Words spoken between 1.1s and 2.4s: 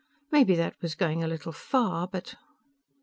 a little far, but....